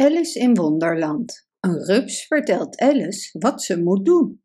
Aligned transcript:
Alice 0.00 0.38
in 0.38 0.54
Wonderland. 0.54 1.48
Een 1.60 1.84
rups 1.84 2.26
vertelt 2.26 2.78
Alice 2.78 3.38
wat 3.38 3.62
ze 3.62 3.82
moet 3.82 4.04
doen. 4.04 4.42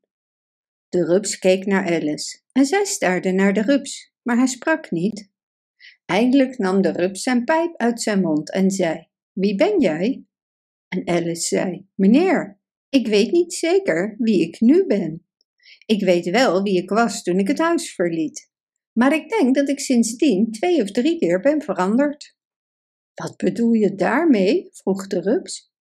De 0.90 1.06
rups 1.06 1.38
keek 1.40 1.66
naar 1.66 1.86
Alice 1.86 2.42
en 2.52 2.66
zij 2.66 2.86
staarde 2.86 3.32
naar 3.32 3.54
de 3.54 3.62
rups, 3.62 4.14
maar 4.22 4.38
hij 4.38 4.48
sprak 4.48 4.92
niet. 4.92 5.32
Eindelijk 6.06 6.58
nam 6.58 6.82
de 6.82 6.92
rups 6.92 7.22
zijn 7.22 7.44
pijp 7.44 7.78
uit 7.78 8.02
zijn 8.02 8.22
mond 8.22 8.52
en 8.52 8.72
zei: 8.72 9.08
Wie 9.32 9.56
ben 9.56 9.80
jij? 9.80 10.24
En 10.88 11.08
Alice 11.08 11.48
zei: 11.48 11.88
Meneer, 11.96 12.60
ik 12.90 13.08
weet 13.08 13.32
niet 13.32 13.54
zeker 13.54 14.16
wie 14.18 14.42
ik 14.42 14.60
nu 14.60 14.86
ben. 14.86 15.28
Ik 15.86 16.04
weet 16.04 16.30
wel 16.30 16.64
wie 16.64 16.78
ik 16.78 16.90
was 16.90 17.24
toen 17.24 17.40
ik 17.40 17.48
het 17.48 17.60
huis 17.60 17.94
verliet, 17.94 18.52
maar 18.92 19.14
ik 19.14 19.30
denk 19.30 19.56
dat 19.56 19.70
ik 19.70 19.80
sindsdien 19.80 20.52
twee 20.52 20.82
of 20.82 20.92
drie 20.92 21.18
keer 21.18 21.40
ben 21.40 21.62
veranderd. 21.62 22.36
Wat 23.14 23.38
bedoel 23.38 23.72
je 23.72 23.96
daarmee? 23.96 24.70
vroeg 24.72 25.08
de 25.08 25.22
rups. 25.22 25.72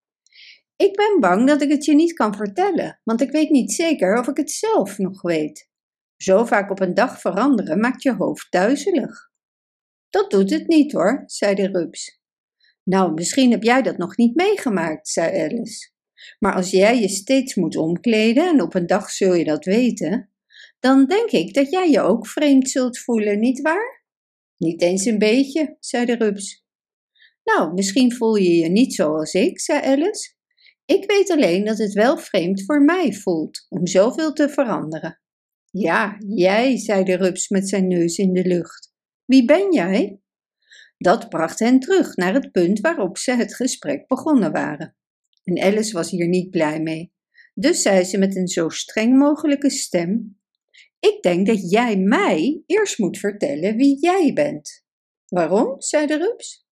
Ik 0.77 0.96
ben 0.96 1.21
bang 1.21 1.46
dat 1.46 1.63
ik 1.63 1.71
het 1.71 1.85
je 1.85 1.95
niet 1.95 2.13
kan 2.13 2.35
vertellen, 2.35 3.00
want 3.04 3.21
ik 3.21 3.31
weet 3.31 3.50
niet 3.50 3.73
zeker 3.73 4.18
of 4.18 4.29
ik 4.29 4.36
het 4.36 4.50
zelf 4.50 4.99
nog 4.99 5.23
weet. 5.23 5.71
Zo 6.17 6.45
vaak 6.45 6.71
op 6.71 6.81
een 6.81 6.95
dag 6.95 7.21
veranderen 7.21 7.81
maakt 7.81 8.03
je 8.03 8.14
hoofd 8.14 8.46
duizelig. 8.50 9.31
Dat 10.11 10.31
doet 10.31 10.50
het 10.50 10.67
niet 10.67 10.93
hoor, 10.93 11.23
zei 11.26 11.54
de 11.54 11.67
rups. 11.67 12.21
Nou, 12.82 13.13
misschien 13.13 13.51
heb 13.51 13.62
jij 13.62 13.82
dat 13.82 13.96
nog 13.96 14.17
niet 14.17 14.35
meegemaakt, 14.35 15.09
zei 15.09 15.40
Alice. 15.40 15.90
Maar 16.39 16.54
als 16.54 16.71
jij 16.71 17.01
je 17.01 17.09
steeds 17.09 17.54
moet 17.54 17.76
omkleden 17.76 18.49
en 18.49 18.62
op 18.62 18.75
een 18.75 18.87
dag 18.87 19.11
zul 19.11 19.35
je 19.35 19.45
dat 19.45 19.64
weten, 19.64 20.31
dan 20.81 21.07
denk 21.07 21.31
ik 21.31 21.54
dat 21.54 21.71
jij 21.71 21.90
je 21.90 22.01
ook 22.01 22.26
vreemd 22.26 22.71
zult 22.71 22.99
voelen, 22.99 23.39
niet 23.39 23.61
waar? 23.61 24.04
Niet 24.57 24.82
eens 24.82 25.04
een 25.04 25.18
beetje, 25.18 25.76
zei 25.81 26.04
de 26.04 26.17
rups. 26.17 26.61
Nou, 27.45 27.73
misschien 27.73 28.13
voel 28.13 28.35
je 28.35 28.55
je 28.55 28.69
niet 28.69 28.95
zoals 28.95 29.32
ik, 29.32 29.61
zei 29.61 29.81
Alice. 29.81 30.35
Ik 30.85 31.11
weet 31.11 31.31
alleen 31.31 31.65
dat 31.65 31.79
het 31.79 31.93
wel 31.93 32.19
vreemd 32.19 32.65
voor 32.65 32.83
mij 32.83 33.12
voelt 33.12 33.67
om 33.69 33.87
zoveel 33.87 34.33
te 34.33 34.49
veranderen. 34.49 35.21
Ja, 35.71 36.17
jij, 36.27 36.79
zei 36.79 37.05
de 37.05 37.17
rups 37.17 37.49
met 37.49 37.69
zijn 37.69 37.89
neus 37.89 38.19
in 38.19 38.33
de 38.33 38.45
lucht. 38.45 38.93
Wie 39.25 39.45
ben 39.45 39.73
jij? 39.73 40.21
Dat 40.99 41.29
bracht 41.29 41.59
hen 41.59 41.81
terug 41.81 42.17
naar 42.17 42.34
het 42.34 42.53
punt 42.53 42.81
waarop 42.81 43.19
ze 43.19 43.33
het 43.33 43.55
gesprek 43.55 44.06
begonnen 44.06 44.53
waren. 44.53 44.97
En 45.45 45.62
Alice 45.62 45.93
was 45.93 46.11
hier 46.11 46.29
niet 46.29 46.51
blij 46.51 46.81
mee. 46.81 47.12
Dus 47.55 47.83
zei 47.83 48.05
ze 48.05 48.19
met 48.19 48.37
een 48.37 48.49
zo 48.49 48.69
streng 48.69 49.19
mogelijke 49.19 49.71
stem: 49.71 50.41
Ik 50.99 51.23
denk 51.23 51.47
dat 51.47 51.71
jij 51.71 51.97
mij 51.97 52.62
eerst 52.67 52.99
moet 52.99 53.19
vertellen 53.19 53.77
wie 53.77 53.99
jij 54.01 54.33
bent. 54.33 54.84
Waarom? 55.27 55.81
zei 55.81 56.06
de 56.06 56.17
rups 56.17 56.67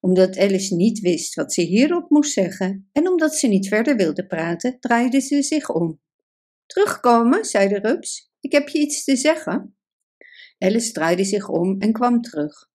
omdat 0.00 0.38
Alice 0.38 0.74
niet 0.74 1.00
wist 1.00 1.34
wat 1.34 1.52
ze 1.52 1.62
hierop 1.62 2.10
moest 2.10 2.32
zeggen 2.32 2.88
en 2.92 3.08
omdat 3.08 3.34
ze 3.34 3.46
niet 3.46 3.68
verder 3.68 3.96
wilde 3.96 4.26
praten, 4.26 4.80
draaide 4.80 5.20
ze 5.20 5.42
zich 5.42 5.70
om. 5.70 6.00
Terugkomen, 6.66 7.44
zei 7.44 7.68
de 7.68 7.78
rups. 7.78 8.30
Ik 8.40 8.52
heb 8.52 8.68
je 8.68 8.78
iets 8.78 9.04
te 9.04 9.16
zeggen. 9.16 9.76
Alice 10.58 10.92
draaide 10.92 11.24
zich 11.24 11.48
om 11.48 11.80
en 11.80 11.92
kwam 11.92 12.20
terug. 12.20 12.70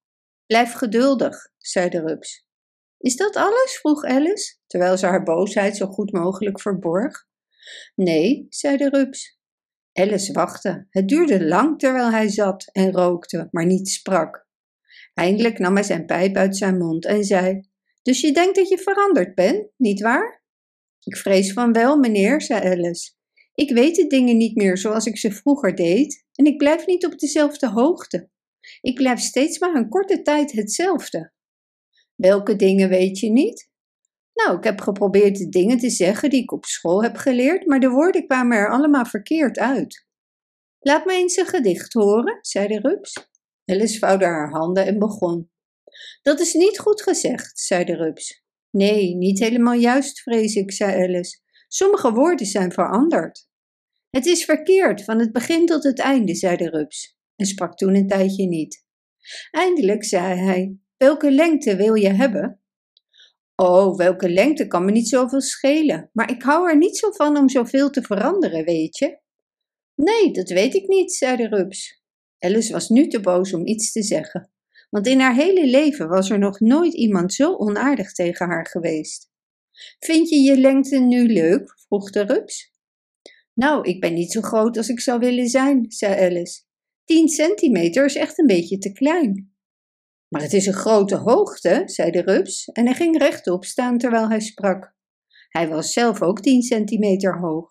Blijf 0.46 0.74
geduldig, 0.74 1.52
zei 1.58 1.90
de 1.90 2.00
rups. 2.00 2.46
Is 2.98 3.16
dat 3.16 3.36
alles? 3.36 3.78
vroeg 3.80 4.04
Alice, 4.04 4.58
terwijl 4.68 4.98
ze 4.98 5.06
haar 5.06 5.24
boosheid 5.24 5.78
zo 5.78 5.88
goed 5.88 6.12
mogelijk 6.12 6.62
verborg. 6.62 7.28
Nee, 7.96 8.46
zei 8.50 8.78
de 8.78 8.90
rups. 8.90 9.40
Alice 9.94 10.34
wachtte. 10.34 10.88
Het 10.90 11.08
duurde 11.08 11.46
lang 11.46 11.80
terwijl 11.80 12.12
hij 12.12 12.30
zat 12.30 12.70
en 12.72 12.92
rookte, 12.92 13.48
maar 13.52 13.66
niet 13.66 13.90
sprak. 13.90 14.47
Eindelijk 15.18 15.60
nam 15.60 15.74
hij 15.74 15.84
zijn 15.84 16.06
pijp 16.06 16.36
uit 16.36 16.58
zijn 16.58 16.78
mond 16.78 17.06
en 17.06 17.24
zei: 17.24 17.62
Dus 18.02 18.22
je 18.22 18.32
denkt 18.32 18.56
dat 18.56 18.70
je 18.70 18.78
veranderd 18.78 19.36
bent, 19.36 19.70
niet 19.78 20.02
waar? 20.02 20.44
Ik 21.04 21.18
vrees 21.18 21.54
van 21.54 21.74
wel, 21.74 21.98
meneer, 21.98 22.42
zei 22.42 22.66
Alice. 22.66 23.12
Ik 23.54 23.72
weet 23.72 23.96
de 23.96 24.08
dingen 24.08 24.38
niet 24.38 24.56
meer 24.56 24.78
zoals 24.78 25.06
ik 25.06 25.18
ze 25.18 25.32
vroeger 25.32 25.76
deed 25.76 26.26
en 26.34 26.46
ik 26.46 26.58
blijf 26.58 26.86
niet 26.86 27.06
op 27.06 27.20
dezelfde 27.20 27.70
hoogte. 27.70 28.30
Ik 28.82 28.96
blijf 28.96 29.20
steeds 29.20 29.60
maar 29.60 29.76
een 29.76 29.90
korte 29.90 30.22
tijd 30.22 30.52
hetzelfde. 30.52 31.32
Welke 32.16 32.56
dingen 32.56 32.90
weet 32.90 33.20
je 33.20 33.30
niet? 33.30 33.70
Nou, 34.34 34.58
ik 34.58 34.64
heb 34.64 34.82
geprobeerd 34.82 35.38
de 35.38 35.50
dingen 35.50 35.78
te 35.78 35.90
zeggen 35.90 36.30
die 36.30 36.42
ik 36.42 36.52
op 36.52 36.66
school 36.66 37.04
heb 37.04 37.16
geleerd, 37.16 37.66
maar 37.66 37.80
de 37.80 37.90
woorden 37.90 38.28
kwamen 38.28 38.58
er 38.58 38.72
allemaal 38.72 39.06
verkeerd 39.06 39.58
uit. 39.60 40.06
Laat 40.80 41.06
me 41.06 41.14
eens 41.14 41.38
een 41.38 41.46
gedicht 41.46 41.94
horen, 41.94 42.38
zei 42.42 42.68
de 42.68 42.80
rups. 42.80 43.36
Alice 43.70 44.00
vouwde 44.00 44.26
haar 44.26 44.50
handen 44.50 44.86
en 44.86 45.00
begon. 45.00 45.52
Dat 46.22 46.40
is 46.40 46.54
niet 46.54 46.80
goed 46.80 47.02
gezegd, 47.02 47.60
zei 47.60 47.84
de 47.84 47.96
rups. 47.96 48.44
Nee, 48.70 49.16
niet 49.16 49.40
helemaal 49.40 49.74
juist, 49.74 50.22
vrees 50.22 50.56
ik, 50.56 50.72
zei 50.72 51.04
Alice. 51.04 51.40
Sommige 51.68 52.12
woorden 52.12 52.46
zijn 52.46 52.72
veranderd. 52.72 53.48
Het 54.10 54.26
is 54.26 54.46
verkeerd, 54.46 55.04
van 55.04 55.20
het 55.20 55.32
begin 55.32 55.66
tot 55.66 55.84
het 55.84 56.00
einde, 56.00 56.36
zei 56.36 56.58
de 56.58 56.70
rups, 56.70 57.18
en 57.36 57.46
sprak 57.46 57.78
toen 57.78 57.96
een 57.96 58.08
tijdje 58.08 58.48
niet. 58.48 58.86
Eindelijk 59.52 60.04
zei 60.04 60.40
hij: 60.40 60.78
Welke 60.98 61.32
lengte 61.32 61.76
wil 61.76 61.94
je 61.94 62.10
hebben? 62.10 62.62
Oh, 63.56 63.98
welke 63.98 64.30
lengte 64.30 64.68
kan 64.68 64.86
me 64.86 64.92
niet 64.92 65.10
zoveel 65.10 65.42
schelen, 65.42 66.10
maar 66.14 66.32
ik 66.32 66.44
hou 66.44 66.70
er 66.70 66.78
niet 66.78 66.98
zo 66.98 67.12
van 67.12 67.38
om 67.38 67.50
zoveel 67.50 67.90
te 67.90 68.02
veranderen, 68.02 68.66
weet 68.66 68.98
je? 68.98 69.20
Nee, 69.96 70.32
dat 70.32 70.50
weet 70.50 70.74
ik 70.74 70.88
niet, 70.88 71.14
zei 71.14 71.38
de 71.38 71.48
rups. 71.48 72.04
Alice 72.40 72.72
was 72.72 72.90
nu 72.90 73.08
te 73.08 73.20
boos 73.20 73.54
om 73.54 73.66
iets 73.66 73.92
te 73.92 74.04
zeggen, 74.04 74.52
want 74.90 75.08
in 75.08 75.20
haar 75.20 75.36
hele 75.36 75.66
leven 75.66 76.08
was 76.08 76.30
er 76.30 76.40
nog 76.40 76.60
nooit 76.60 76.94
iemand 76.94 77.34
zo 77.34 77.56
onaardig 77.56 78.12
tegen 78.14 78.48
haar 78.48 78.68
geweest. 78.68 79.30
Vind 80.00 80.30
je 80.30 80.40
je 80.40 80.58
lengte 80.58 81.00
nu 81.00 81.28
leuk? 81.28 81.76
vroeg 81.88 82.10
de 82.10 82.22
rups. 82.22 82.76
Nou, 83.54 83.88
ik 83.88 84.00
ben 84.00 84.14
niet 84.14 84.32
zo 84.32 84.42
groot 84.42 84.78
als 84.78 84.90
ik 84.90 85.00
zou 85.00 85.20
willen 85.20 85.48
zijn, 85.48 85.86
zei 85.88 86.26
Alice. 86.26 86.62
Tien 87.04 87.28
centimeter 87.28 88.06
is 88.06 88.16
echt 88.16 88.40
een 88.40 88.46
beetje 88.46 88.78
te 88.78 88.92
klein. 88.92 89.56
Maar 90.28 90.42
het 90.42 90.54
is 90.54 90.66
een 90.66 90.74
grote 90.74 91.16
hoogte, 91.16 91.82
zei 91.86 92.12
de 92.12 92.22
rups, 92.22 92.66
en 92.66 92.86
hij 92.86 92.96
ging 92.96 93.18
rechtop 93.18 93.66
staan 93.66 93.98
terwijl 93.98 94.30
hij 94.30 94.40
sprak. 94.40 94.96
Hij 95.50 95.68
was 95.68 95.94
zelf 95.94 96.22
ook 96.22 96.42
tien 96.42 96.62
centimeter 96.62 97.40
hoog. 97.40 97.70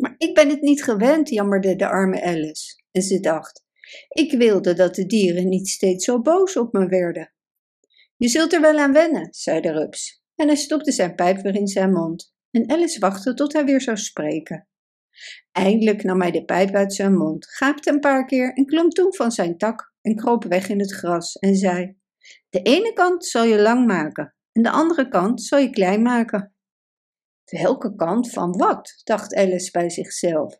Maar 0.00 0.14
ik 0.18 0.34
ben 0.34 0.48
het 0.48 0.60
niet 0.60 0.84
gewend, 0.84 1.28
jammerde 1.28 1.76
de 1.76 1.88
arme 1.88 2.22
Alice. 2.22 2.82
En 2.90 3.02
ze 3.02 3.20
dacht: 3.20 3.64
Ik 4.08 4.32
wilde 4.32 4.74
dat 4.74 4.94
de 4.94 5.06
dieren 5.06 5.48
niet 5.48 5.68
steeds 5.68 6.04
zo 6.04 6.20
boos 6.20 6.56
op 6.56 6.72
me 6.72 6.86
werden. 6.86 7.32
Je 8.16 8.28
zult 8.28 8.52
er 8.52 8.60
wel 8.60 8.78
aan 8.78 8.92
wennen, 8.92 9.28
zei 9.30 9.60
de 9.60 9.72
rups. 9.72 10.22
En 10.34 10.46
hij 10.46 10.56
stopte 10.56 10.92
zijn 10.92 11.14
pijp 11.14 11.40
weer 11.40 11.54
in 11.54 11.66
zijn 11.66 11.92
mond. 11.92 12.34
En 12.50 12.70
Alice 12.70 12.98
wachtte 12.98 13.34
tot 13.34 13.52
hij 13.52 13.64
weer 13.64 13.80
zou 13.80 13.96
spreken. 13.96 14.68
Eindelijk 15.52 16.02
nam 16.02 16.20
hij 16.20 16.30
de 16.30 16.44
pijp 16.44 16.74
uit 16.74 16.94
zijn 16.94 17.16
mond, 17.16 17.46
gaapte 17.48 17.90
een 17.90 18.00
paar 18.00 18.26
keer 18.26 18.52
en 18.52 18.66
klom 18.66 18.88
toen 18.88 19.14
van 19.14 19.32
zijn 19.32 19.56
tak 19.56 19.92
en 20.00 20.16
kroop 20.16 20.44
weg 20.44 20.68
in 20.68 20.80
het 20.80 20.92
gras 20.92 21.36
en 21.36 21.56
zei: 21.56 21.96
De 22.48 22.62
ene 22.62 22.92
kant 22.92 23.24
zal 23.26 23.44
je 23.44 23.60
lang 23.60 23.86
maken 23.86 24.34
en 24.52 24.62
de 24.62 24.70
andere 24.70 25.08
kant 25.08 25.42
zal 25.42 25.58
je 25.58 25.70
klein 25.70 26.02
maken. 26.02 26.54
Welke 27.50 27.94
kant 27.94 28.30
van 28.30 28.56
wat? 28.56 29.00
dacht 29.04 29.34
Alice 29.34 29.70
bij 29.70 29.90
zichzelf. 29.90 30.58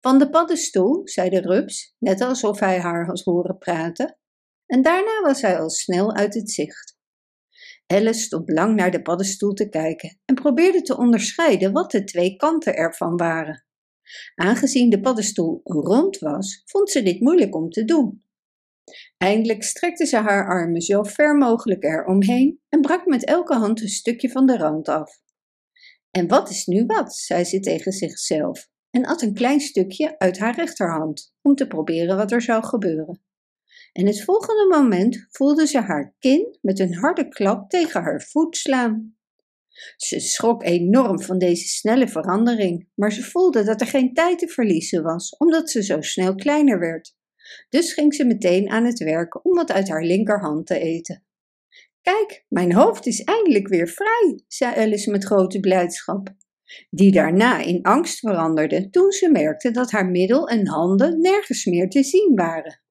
Van 0.00 0.18
de 0.18 0.30
paddenstoel, 0.30 1.00
zei 1.04 1.28
de 1.28 1.40
rups, 1.40 1.94
net 1.98 2.20
alsof 2.20 2.60
hij 2.60 2.80
haar 2.80 3.06
had 3.06 3.20
horen 3.20 3.58
praten. 3.58 4.18
En 4.66 4.82
daarna 4.82 5.20
was 5.22 5.42
hij 5.42 5.58
al 5.58 5.70
snel 5.70 6.14
uit 6.14 6.34
het 6.34 6.50
zicht. 6.50 6.96
Alice 7.86 8.20
stond 8.20 8.50
lang 8.50 8.76
naar 8.76 8.90
de 8.90 9.02
paddenstoel 9.02 9.52
te 9.52 9.68
kijken 9.68 10.20
en 10.24 10.34
probeerde 10.34 10.82
te 10.82 10.96
onderscheiden 10.96 11.72
wat 11.72 11.90
de 11.90 12.04
twee 12.04 12.36
kanten 12.36 12.76
ervan 12.76 13.16
waren. 13.16 13.64
Aangezien 14.34 14.90
de 14.90 15.00
paddenstoel 15.00 15.60
rond 15.64 16.18
was, 16.18 16.62
vond 16.64 16.90
ze 16.90 17.02
dit 17.02 17.20
moeilijk 17.20 17.54
om 17.54 17.70
te 17.70 17.84
doen. 17.84 18.24
Eindelijk 19.16 19.62
strekte 19.62 20.06
ze 20.06 20.16
haar 20.16 20.48
armen 20.48 20.80
zo 20.80 21.02
ver 21.02 21.36
mogelijk 21.36 21.84
eromheen 21.84 22.60
en 22.68 22.80
brak 22.80 23.06
met 23.06 23.24
elke 23.24 23.54
hand 23.54 23.80
een 23.80 23.88
stukje 23.88 24.30
van 24.30 24.46
de 24.46 24.56
rand 24.56 24.88
af. 24.88 25.24
En 26.16 26.28
wat 26.28 26.50
is 26.50 26.66
nu 26.66 26.86
wat? 26.86 27.14
zei 27.14 27.44
ze 27.44 27.60
tegen 27.60 27.92
zichzelf 27.92 28.68
en 28.90 29.04
at 29.04 29.22
een 29.22 29.34
klein 29.34 29.60
stukje 29.60 30.18
uit 30.18 30.38
haar 30.38 30.54
rechterhand 30.54 31.34
om 31.42 31.54
te 31.54 31.66
proberen 31.66 32.16
wat 32.16 32.32
er 32.32 32.42
zou 32.42 32.64
gebeuren. 32.64 33.22
En 33.92 34.06
het 34.06 34.24
volgende 34.24 34.66
moment 34.78 35.26
voelde 35.30 35.66
ze 35.66 35.80
haar 35.80 36.14
kin 36.18 36.58
met 36.60 36.78
een 36.78 36.94
harde 36.94 37.28
klap 37.28 37.70
tegen 37.70 38.02
haar 38.02 38.22
voet 38.22 38.56
slaan. 38.56 39.16
Ze 39.96 40.20
schrok 40.20 40.62
enorm 40.62 41.20
van 41.20 41.38
deze 41.38 41.68
snelle 41.68 42.08
verandering, 42.08 42.88
maar 42.94 43.12
ze 43.12 43.22
voelde 43.22 43.64
dat 43.64 43.80
er 43.80 43.86
geen 43.86 44.14
tijd 44.14 44.38
te 44.38 44.48
verliezen 44.48 45.02
was, 45.02 45.36
omdat 45.36 45.70
ze 45.70 45.82
zo 45.82 46.00
snel 46.00 46.34
kleiner 46.34 46.78
werd. 46.78 47.14
Dus 47.68 47.92
ging 47.92 48.14
ze 48.14 48.24
meteen 48.24 48.70
aan 48.70 48.84
het 48.84 48.98
werk 48.98 49.44
om 49.44 49.54
wat 49.54 49.72
uit 49.72 49.88
haar 49.88 50.04
linkerhand 50.04 50.66
te 50.66 50.78
eten. 50.78 51.25
Kijk, 52.12 52.44
mijn 52.48 52.72
hoofd 52.72 53.06
is 53.06 53.22
eindelijk 53.24 53.68
weer 53.68 53.88
vrij, 53.88 54.40
zei 54.48 54.74
Alice 54.74 55.10
met 55.10 55.24
grote 55.24 55.60
blijdschap, 55.60 56.34
die 56.90 57.12
daarna 57.12 57.58
in 57.58 57.82
angst 57.82 58.18
veranderde 58.18 58.90
toen 58.90 59.10
ze 59.10 59.30
merkte 59.30 59.70
dat 59.70 59.90
haar 59.90 60.06
middel 60.06 60.48
en 60.48 60.66
handen 60.66 61.20
nergens 61.20 61.64
meer 61.64 61.88
te 61.88 62.02
zien 62.02 62.34
waren. 62.34 62.82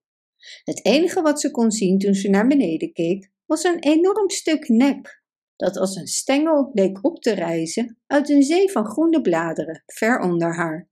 Het 0.64 0.86
enige 0.86 1.22
wat 1.22 1.40
ze 1.40 1.52
kon 1.52 1.72
zien 1.72 2.00
toen 2.00 2.14
ze 2.14 2.30
naar 2.30 2.48
beneden 2.48 2.94
keek, 2.94 3.32
was 3.46 3.64
een 3.64 3.80
enorm 3.80 4.30
stuk 4.30 4.68
nek. 4.68 5.24
dat 5.56 5.78
als 5.78 5.96
een 5.96 6.08
stengel 6.08 6.70
leek 6.74 7.06
op 7.06 7.22
te 7.22 7.34
rijzen 7.34 8.00
uit 8.08 8.30
een 8.30 8.44
zee 8.44 8.72
van 8.72 8.86
groene 8.86 9.22
bladeren 9.22 9.84
ver 9.86 10.20
onder 10.20 10.56
haar. 10.56 10.90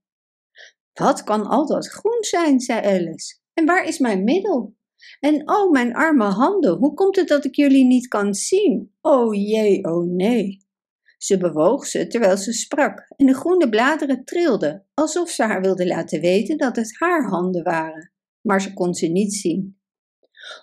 Wat 0.92 1.22
kan 1.22 1.46
al 1.46 1.66
dat 1.66 1.88
groen 1.88 2.22
zijn, 2.24 2.60
zei 2.60 2.86
Alice. 2.86 3.36
En 3.54 3.66
waar 3.66 3.84
is 3.84 3.98
mijn 3.98 4.24
middel? 4.24 4.76
En 5.20 5.48
oh, 5.50 5.70
mijn 5.70 5.94
arme 5.94 6.24
handen, 6.24 6.76
hoe 6.76 6.94
komt 6.94 7.16
het 7.16 7.28
dat 7.28 7.44
ik 7.44 7.54
jullie 7.54 7.84
niet 7.84 8.08
kan 8.08 8.34
zien? 8.34 8.94
Oh 9.00 9.34
jee, 9.34 9.84
oh 9.84 10.06
nee. 10.06 10.62
Ze 11.18 11.38
bewoog 11.38 11.86
ze 11.86 12.06
terwijl 12.06 12.36
ze 12.36 12.52
sprak 12.52 13.06
en 13.16 13.26
de 13.26 13.34
groene 13.34 13.68
bladeren 13.68 14.24
trilden, 14.24 14.86
alsof 14.94 15.30
ze 15.30 15.42
haar 15.42 15.60
wilde 15.60 15.86
laten 15.86 16.20
weten 16.20 16.58
dat 16.58 16.76
het 16.76 16.96
haar 16.98 17.28
handen 17.28 17.62
waren, 17.62 18.12
maar 18.40 18.60
ze 18.60 18.72
kon 18.72 18.94
ze 18.94 19.06
niet 19.06 19.34
zien. 19.34 19.78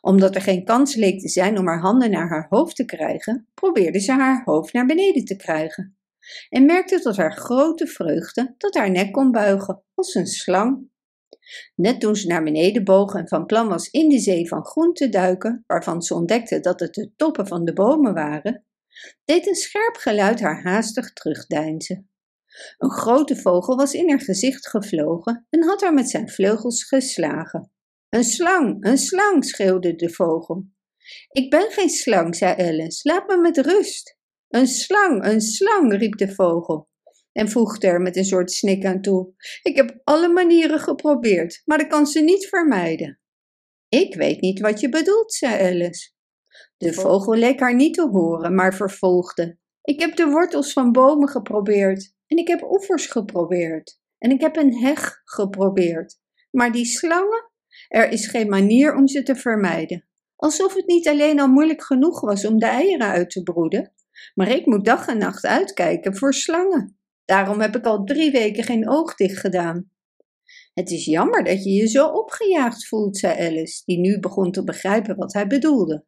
Omdat 0.01 0.35
er 0.35 0.41
geen 0.41 0.65
kans 0.65 0.95
leek 0.95 1.19
te 1.19 1.29
zijn 1.29 1.57
om 1.57 1.67
haar 1.67 1.81
handen 1.81 2.11
naar 2.11 2.29
haar 2.29 2.45
hoofd 2.49 2.75
te 2.75 2.85
krijgen, 2.85 3.47
probeerde 3.53 3.99
ze 3.99 4.11
haar 4.11 4.41
hoofd 4.45 4.73
naar 4.73 4.85
beneden 4.85 5.25
te 5.25 5.35
krijgen 5.35 5.95
en 6.49 6.65
merkte 6.65 6.99
tot 6.99 7.17
haar 7.17 7.33
grote 7.33 7.87
vreugde 7.87 8.55
dat 8.57 8.73
haar 8.73 8.91
nek 8.91 9.11
kon 9.11 9.31
buigen 9.31 9.83
als 9.93 10.15
een 10.15 10.27
slang. 10.27 10.89
Net 11.75 11.99
toen 11.99 12.15
ze 12.15 12.27
naar 12.27 12.43
beneden 12.43 12.83
boog 12.83 13.13
en 13.13 13.27
van 13.27 13.45
plan 13.45 13.67
was 13.67 13.89
in 13.89 14.09
de 14.09 14.19
zee 14.19 14.47
van 14.47 14.65
groen 14.65 14.93
te 14.93 15.09
duiken, 15.09 15.63
waarvan 15.67 16.01
ze 16.01 16.13
ontdekte 16.13 16.59
dat 16.59 16.79
het 16.79 16.93
de 16.93 17.11
toppen 17.15 17.47
van 17.47 17.65
de 17.65 17.73
bomen 17.73 18.13
waren, 18.13 18.65
deed 19.25 19.47
een 19.47 19.55
scherp 19.55 19.95
geluid 19.95 20.39
haar 20.39 20.63
haastig 20.63 21.13
terugdeinzen. 21.13 22.09
Een 22.77 22.91
grote 22.91 23.35
vogel 23.35 23.75
was 23.75 23.93
in 23.93 24.09
haar 24.09 24.21
gezicht 24.21 24.67
gevlogen 24.67 25.47
en 25.49 25.63
had 25.63 25.81
haar 25.81 25.93
met 25.93 26.09
zijn 26.09 26.29
vleugels 26.29 26.83
geslagen. 26.83 27.71
Een 28.09 28.23
slang, 28.23 28.85
een 28.85 28.97
slang, 28.97 29.45
schreeuwde 29.45 29.95
de 29.95 30.09
vogel. 30.09 30.65
Ik 31.31 31.49
ben 31.49 31.71
geen 31.71 31.89
slang, 31.89 32.35
zei 32.35 32.61
Alice, 32.61 33.09
laat 33.09 33.27
me 33.27 33.37
met 33.37 33.57
rust. 33.57 34.17
Een 34.47 34.67
slang, 34.67 35.25
een 35.25 35.41
slang, 35.41 35.97
riep 35.97 36.17
de 36.17 36.33
vogel 36.33 36.89
en 37.31 37.49
voegde 37.49 37.87
er 37.87 38.01
met 38.01 38.15
een 38.15 38.25
soort 38.25 38.51
snik 38.51 38.85
aan 38.85 39.01
toe. 39.01 39.33
Ik 39.61 39.75
heb 39.75 39.99
alle 40.03 40.27
manieren 40.27 40.79
geprobeerd, 40.79 41.61
maar 41.65 41.79
ik 41.79 41.89
kan 41.89 42.07
ze 42.07 42.19
niet 42.19 42.47
vermijden. 42.47 43.19
Ik 43.89 44.15
weet 44.15 44.41
niet 44.41 44.59
wat 44.59 44.79
je 44.79 44.89
bedoelt, 44.89 45.33
zei 45.33 45.73
Alice. 45.73 46.11
De 46.77 46.93
vogel 46.93 47.35
leek 47.35 47.59
haar 47.59 47.75
niet 47.75 47.93
te 47.93 48.07
horen, 48.07 48.55
maar 48.55 48.75
vervolgde. 48.75 49.57
Ik 49.81 49.99
heb 49.99 50.15
de 50.15 50.25
wortels 50.25 50.73
van 50.73 50.91
bomen 50.91 51.29
geprobeerd 51.29 52.13
en 52.27 52.37
ik 52.37 52.47
heb 52.47 52.63
oevers 52.63 53.05
geprobeerd 53.05 53.99
en 54.17 54.31
ik 54.31 54.41
heb 54.41 54.55
een 54.55 54.77
heg 54.77 55.21
geprobeerd. 55.23 56.19
Maar 56.51 56.71
die 56.71 56.85
slangen, 56.85 57.51
er 57.87 58.09
is 58.09 58.27
geen 58.27 58.49
manier 58.49 58.95
om 58.95 59.07
ze 59.07 59.23
te 59.23 59.35
vermijden. 59.35 60.05
Alsof 60.35 60.73
het 60.73 60.87
niet 60.87 61.07
alleen 61.07 61.39
al 61.39 61.47
moeilijk 61.47 61.83
genoeg 61.83 62.21
was 62.21 62.45
om 62.45 62.59
de 62.59 62.65
eieren 62.65 63.07
uit 63.07 63.29
te 63.29 63.43
broeden, 63.43 63.93
maar 64.33 64.49
ik 64.49 64.65
moet 64.65 64.85
dag 64.85 65.07
en 65.07 65.17
nacht 65.17 65.45
uitkijken 65.45 66.17
voor 66.17 66.33
slangen. 66.33 67.00
Daarom 67.25 67.59
heb 67.59 67.75
ik 67.75 67.85
al 67.85 68.03
drie 68.03 68.31
weken 68.31 68.63
geen 68.63 68.89
oog 68.89 69.15
dicht 69.15 69.37
gedaan. 69.37 69.89
Het 70.73 70.91
is 70.91 71.05
jammer 71.05 71.43
dat 71.43 71.63
je 71.63 71.69
je 71.69 71.87
zo 71.87 72.07
opgejaagd 72.07 72.87
voelt, 72.87 73.17
zei 73.17 73.47
Alice, 73.47 73.81
die 73.85 73.99
nu 73.99 74.19
begon 74.19 74.51
te 74.51 74.63
begrijpen 74.63 75.15
wat 75.15 75.33
hij 75.33 75.47
bedoelde. 75.47 76.05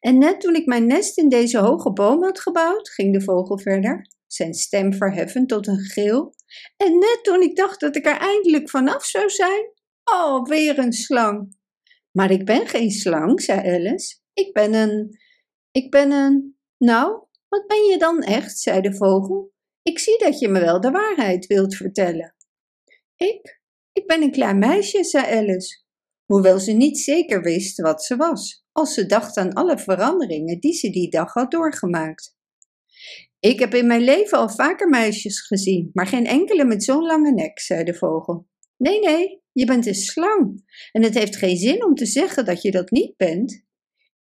En 0.00 0.18
net 0.18 0.40
toen 0.40 0.54
ik 0.54 0.66
mijn 0.66 0.86
nest 0.86 1.18
in 1.18 1.28
deze 1.28 1.58
hoge 1.58 1.92
boom 1.92 2.22
had 2.22 2.40
gebouwd, 2.40 2.90
ging 2.90 3.12
de 3.12 3.22
vogel 3.22 3.58
verder, 3.58 4.06
zijn 4.26 4.54
stem 4.54 4.92
verheffend 4.92 5.48
tot 5.48 5.66
een 5.66 5.80
geel. 5.80 6.34
En 6.76 6.98
net 6.98 7.18
toen 7.22 7.42
ik 7.42 7.56
dacht 7.56 7.80
dat 7.80 7.96
ik 7.96 8.06
er 8.06 8.18
eindelijk 8.18 8.70
vanaf 8.70 9.04
zou 9.04 9.30
zijn, 9.30 9.72
oh, 10.04 10.44
weer 10.44 10.78
een 10.78 10.92
slang. 10.92 11.56
Maar 12.12 12.30
ik 12.30 12.44
ben 12.44 12.66
geen 12.66 12.90
slang, 12.90 13.42
zei 13.42 13.58
Alice. 13.58 14.16
Ik 14.32 14.52
ben 14.52 14.74
een. 14.74 15.18
Ik 15.70 15.90
ben 15.90 16.10
een. 16.10 16.56
Nou, 16.78 17.26
wat 17.48 17.66
ben 17.66 17.84
je 17.84 17.98
dan 17.98 18.22
echt? 18.22 18.58
zei 18.58 18.80
de 18.80 18.94
vogel. 18.94 19.52
Ik 19.82 19.98
zie 19.98 20.18
dat 20.18 20.38
je 20.38 20.48
me 20.48 20.60
wel 20.60 20.80
de 20.80 20.90
waarheid 20.90 21.46
wilt 21.46 21.76
vertellen. 21.76 22.34
Ik? 23.16 23.60
Ik 23.92 24.06
ben 24.06 24.22
een 24.22 24.30
klein 24.30 24.58
meisje, 24.58 25.04
zei 25.04 25.36
Alice, 25.36 25.82
hoewel 26.24 26.58
ze 26.58 26.72
niet 26.72 26.98
zeker 26.98 27.42
wist 27.42 27.80
wat 27.80 28.04
ze 28.04 28.16
was, 28.16 28.64
als 28.72 28.94
ze 28.94 29.06
dacht 29.06 29.36
aan 29.36 29.52
alle 29.52 29.78
veranderingen 29.78 30.60
die 30.60 30.72
ze 30.72 30.90
die 30.90 31.10
dag 31.10 31.32
had 31.32 31.50
doorgemaakt. 31.50 32.36
Ik 33.40 33.58
heb 33.58 33.74
in 33.74 33.86
mijn 33.86 34.02
leven 34.02 34.38
al 34.38 34.48
vaker 34.48 34.88
meisjes 34.88 35.40
gezien, 35.40 35.90
maar 35.92 36.06
geen 36.06 36.26
enkele 36.26 36.64
met 36.64 36.84
zo'n 36.84 37.06
lange 37.06 37.32
nek, 37.32 37.60
zei 37.60 37.84
de 37.84 37.94
vogel. 37.94 38.46
Nee, 38.76 39.00
nee, 39.00 39.42
je 39.52 39.66
bent 39.66 39.86
een 39.86 39.94
slang 39.94 40.64
en 40.92 41.02
het 41.02 41.14
heeft 41.14 41.36
geen 41.36 41.56
zin 41.56 41.84
om 41.84 41.94
te 41.94 42.06
zeggen 42.06 42.44
dat 42.44 42.62
je 42.62 42.70
dat 42.70 42.90
niet 42.90 43.16
bent. 43.16 43.64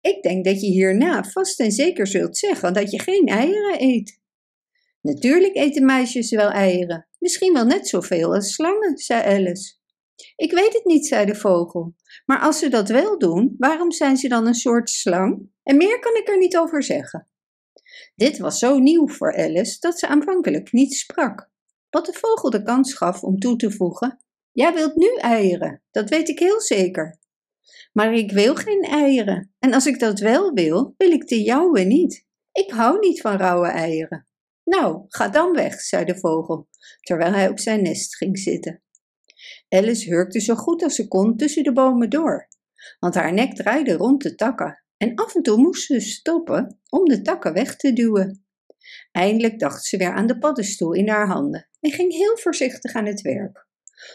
Ik 0.02 0.22
denk 0.22 0.46
dat 0.46 0.62
je 0.62 0.68
hierna 0.68 1.24
vast 1.24 1.60
en 1.60 1.72
zeker 1.72 2.07
zult 2.07 2.38
zeggen 2.38 2.74
dat 2.74 2.92
je 2.92 3.00
geen 3.00 3.25
eieren 3.25 3.81
eet. 3.81 4.20
Natuurlijk 5.01 5.56
eten 5.56 5.86
meisjes 5.86 6.31
wel 6.31 6.50
eieren, 6.50 7.07
misschien 7.19 7.53
wel 7.53 7.65
net 7.65 7.88
zoveel 7.88 8.33
als 8.33 8.53
slangen, 8.53 8.98
zei 8.98 9.24
Alice. 9.24 9.74
Ik 10.36 10.51
weet 10.51 10.74
het 10.74 10.86
niet, 10.86 11.07
zei 11.07 11.25
de 11.25 11.36
vogel. 11.36 11.95
Maar 12.25 12.39
als 12.39 12.59
ze 12.59 12.69
dat 12.69 12.89
wel 12.89 13.18
doen, 13.18 13.56
waarom 13.57 13.92
zijn 13.92 14.18
ze 14.18 14.27
dan 14.27 14.48
een 14.48 14.53
soort 14.53 14.89
slang? 14.89 15.50
En 15.63 15.77
meer 15.77 16.00
kan 16.00 16.15
ik 16.15 16.30
er 16.30 16.38
niet 16.38 16.57
over 16.57 16.83
zeggen. 16.83 17.27
Dit 18.15 18.38
was 18.38 18.59
zo 18.59 18.80
nieuw 18.80 19.07
voor 19.07 19.38
Alice 19.38 19.80
dat 19.80 20.00
ze 20.00 20.07
aanvankelijk 20.07 20.71
niet 20.71 20.94
sprak. 20.94 21.50
Wat 21.89 22.06
de 22.06 22.13
vogel 22.13 22.50
de 22.50 22.63
kans 22.63 22.94
gaf 22.94 23.24
om 23.24 23.39
toe 23.39 23.56
te 23.56 23.71
voegen: 23.71 24.24
Jij 24.51 24.74
wilt 24.74 24.95
nu 24.95 25.15
eieren, 25.15 25.83
dat 25.92 26.09
weet 26.09 26.30
ik 26.30 26.39
heel 26.39 26.62
zeker. 26.62 27.19
Maar 27.94 28.13
ik 28.13 28.31
wil 28.31 28.56
geen 28.56 28.81
eieren, 28.81 29.54
en 29.59 29.74
als 29.74 29.86
ik 29.86 30.00
dat 30.00 30.19
wel 30.19 30.54
wil, 30.54 30.94
wil 30.97 31.12
ik 31.12 31.27
de 31.27 31.42
jouwe 31.42 31.80
niet. 31.80 32.25
Ik 32.51 32.71
hou 32.71 33.00
niet 33.00 33.21
van 33.21 33.38
rauwe 33.38 33.68
eieren. 33.68 34.27
Nou, 34.71 35.06
ga 35.07 35.29
dan 35.29 35.53
weg, 35.53 35.81
zei 35.81 36.06
de 36.06 36.18
vogel, 36.18 36.68
terwijl 37.01 37.33
hij 37.33 37.50
op 37.50 37.59
zijn 37.59 37.81
nest 37.81 38.15
ging 38.15 38.39
zitten. 38.39 38.81
Alice 39.69 40.09
hurkte 40.09 40.39
zo 40.39 40.56
goed 40.56 40.83
als 40.83 40.95
ze 40.95 41.07
kon 41.07 41.38
tussen 41.38 41.63
de 41.63 41.73
bomen 41.73 42.09
door, 42.09 42.47
want 43.00 43.15
haar 43.15 43.33
nek 43.33 43.56
draaide 43.56 43.94
rond 43.94 44.23
de 44.23 44.35
takken 44.35 44.83
en 44.97 45.15
af 45.15 45.35
en 45.35 45.41
toe 45.41 45.57
moest 45.57 45.85
ze 45.85 46.00
stoppen 46.00 46.79
om 46.89 47.06
de 47.06 47.21
takken 47.21 47.53
weg 47.53 47.75
te 47.75 47.94
duwen. 47.94 48.45
Eindelijk 49.12 49.59
dacht 49.59 49.85
ze 49.85 49.97
weer 49.97 50.13
aan 50.13 50.27
de 50.27 50.38
paddenstoel 50.38 50.94
in 50.94 51.09
haar 51.09 51.27
handen 51.27 51.69
en 51.79 51.91
ging 51.91 52.13
heel 52.13 52.38
voorzichtig 52.38 52.94
aan 52.94 53.06
het 53.06 53.21
werk, 53.21 53.68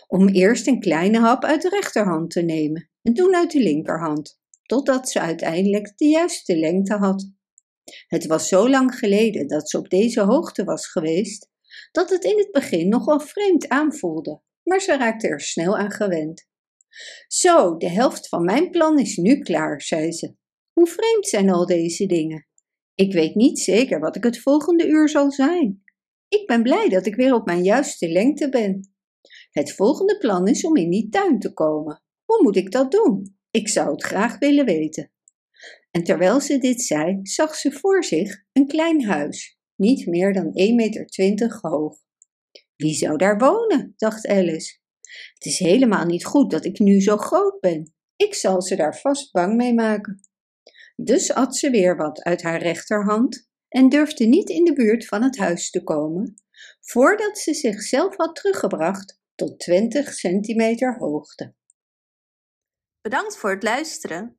om 0.06 0.28
eerst 0.28 0.66
een 0.66 0.80
kleine 0.80 1.18
hap 1.18 1.44
uit 1.44 1.62
de 1.62 1.68
rechterhand 1.68 2.30
te 2.30 2.42
nemen 2.42 2.90
en 3.02 3.14
toen 3.14 3.34
uit 3.34 3.50
de 3.50 3.60
linkerhand, 3.60 4.40
totdat 4.62 5.10
ze 5.10 5.20
uiteindelijk 5.20 5.92
de 5.96 6.06
juiste 6.06 6.56
lengte 6.56 6.94
had. 6.94 7.34
Het 8.06 8.26
was 8.26 8.48
zo 8.48 8.68
lang 8.68 8.94
geleden 8.94 9.48
dat 9.48 9.70
ze 9.70 9.78
op 9.78 9.88
deze 9.88 10.20
hoogte 10.20 10.64
was 10.64 10.86
geweest, 10.86 11.50
dat 11.92 12.10
het 12.10 12.24
in 12.24 12.38
het 12.38 12.50
begin 12.50 12.88
nogal 12.88 13.20
vreemd 13.20 13.68
aanvoelde, 13.68 14.42
maar 14.62 14.80
ze 14.80 14.96
raakte 14.96 15.28
er 15.28 15.40
snel 15.40 15.76
aan 15.76 15.90
gewend. 15.90 16.46
Zo, 17.26 17.76
de 17.76 17.88
helft 17.88 18.28
van 18.28 18.44
mijn 18.44 18.70
plan 18.70 18.98
is 18.98 19.16
nu 19.16 19.38
klaar, 19.38 19.82
zei 19.82 20.12
ze. 20.12 20.34
Hoe 20.72 20.86
vreemd 20.86 21.26
zijn 21.28 21.50
al 21.50 21.66
deze 21.66 22.06
dingen? 22.06 22.46
Ik 22.94 23.12
weet 23.12 23.34
niet 23.34 23.58
zeker 23.58 24.00
wat 24.00 24.16
ik 24.16 24.24
het 24.24 24.40
volgende 24.40 24.86
uur 24.86 25.08
zal 25.08 25.30
zijn. 25.30 25.82
Ik 26.28 26.46
ben 26.46 26.62
blij 26.62 26.88
dat 26.88 27.06
ik 27.06 27.14
weer 27.14 27.34
op 27.34 27.46
mijn 27.46 27.62
juiste 27.62 28.08
lengte 28.08 28.48
ben. 28.48 28.94
Het 29.50 29.72
volgende 29.72 30.18
plan 30.18 30.48
is 30.48 30.64
om 30.64 30.76
in 30.76 30.90
die 30.90 31.08
tuin 31.08 31.38
te 31.38 31.52
komen. 31.52 32.02
Hoe 32.24 32.42
moet 32.42 32.56
ik 32.56 32.70
dat 32.70 32.90
doen? 32.90 33.38
Ik 33.50 33.68
zou 33.68 33.90
het 33.90 34.02
graag 34.02 34.38
willen 34.38 34.64
weten. 34.64 35.10
En 35.96 36.04
terwijl 36.04 36.40
ze 36.40 36.58
dit 36.58 36.82
zei, 36.82 37.20
zag 37.22 37.54
ze 37.54 37.72
voor 37.72 38.04
zich 38.04 38.42
een 38.52 38.66
klein 38.66 39.04
huis, 39.04 39.58
niet 39.74 40.06
meer 40.06 40.32
dan 40.32 40.44
1,20 40.44 40.52
meter 40.74 41.58
hoog. 41.60 41.96
Wie 42.76 42.94
zou 42.94 43.16
daar 43.16 43.38
wonen? 43.38 43.94
dacht 43.96 44.26
Alice. 44.26 44.78
Het 45.34 45.44
is 45.44 45.58
helemaal 45.58 46.04
niet 46.04 46.24
goed 46.24 46.50
dat 46.50 46.64
ik 46.64 46.78
nu 46.78 47.00
zo 47.00 47.16
groot 47.16 47.60
ben. 47.60 47.94
Ik 48.16 48.34
zal 48.34 48.62
ze 48.62 48.76
daar 48.76 48.96
vast 48.96 49.32
bang 49.32 49.56
mee 49.56 49.74
maken. 49.74 50.20
Dus 50.96 51.32
at 51.32 51.56
ze 51.56 51.70
weer 51.70 51.96
wat 51.96 52.22
uit 52.22 52.42
haar 52.42 52.62
rechterhand 52.62 53.48
en 53.68 53.88
durfde 53.88 54.24
niet 54.24 54.48
in 54.48 54.64
de 54.64 54.72
buurt 54.72 55.06
van 55.06 55.22
het 55.22 55.36
huis 55.36 55.70
te 55.70 55.82
komen, 55.82 56.34
voordat 56.80 57.38
ze 57.38 57.54
zichzelf 57.54 58.16
had 58.16 58.34
teruggebracht 58.34 59.20
tot 59.34 59.58
20 59.58 60.12
centimeter 60.12 60.96
hoogte. 60.98 61.54
Bedankt 63.00 63.36
voor 63.36 63.50
het 63.50 63.62
luisteren. 63.62 64.38